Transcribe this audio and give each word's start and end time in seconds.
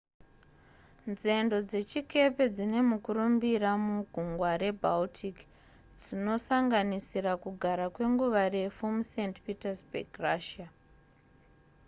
nzendo 1.11 1.55
dzechikepe 1.69 2.43
dzine 2.55 2.79
mukurumbira 2.89 3.71
mugungwa 3.85 4.51
rebaltic 4.61 5.37
dzinosanganisira 6.01 7.31
kugara 7.43 7.85
kwenguva 7.93 8.41
refu 8.55 8.83
must 8.95 9.35
petersburg 9.45 10.09
russia 10.27 10.67